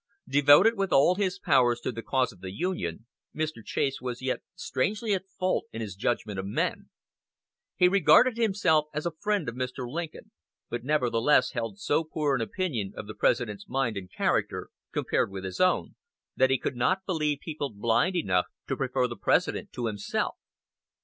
[0.27, 3.05] Devoted with all his powers to the cause of the Union,
[3.35, 3.63] Mr.
[3.63, 6.89] Chase was yet strangely at fault in his judgment of men.
[7.75, 9.87] He regarded himself as the friend of Mr.
[9.87, 10.31] Lincoln,
[10.71, 15.43] but nevertheless held so poor an opinion of the President's mind and character, compared with
[15.43, 15.93] his own,
[16.35, 20.35] that he could not believe people blind enough to prefer the President to himself.